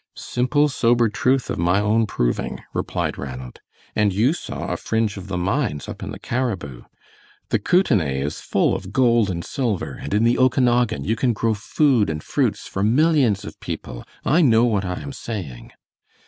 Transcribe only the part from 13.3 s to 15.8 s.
of people. I know what I am saying."